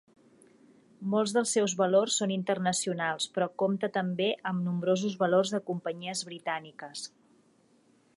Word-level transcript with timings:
Molts 1.15 1.33
dels 1.35 1.51
seus 1.57 1.75
valors 1.81 2.15
són 2.21 2.33
internacionals 2.35 3.27
però 3.35 3.49
compte 3.63 3.89
també 3.99 4.29
amb 4.53 4.65
nombrosos 4.69 5.19
valors 5.25 5.53
de 5.57 5.61
companyies 5.69 6.25
britàniques. 6.31 7.05